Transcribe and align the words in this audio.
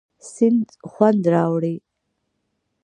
سیند 0.31 0.67
خوند 0.91 1.23
راوړي. 1.33 1.75